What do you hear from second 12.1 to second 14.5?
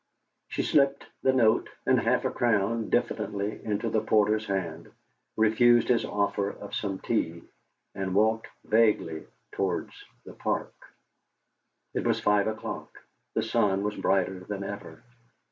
five o'clock; the sun was brighter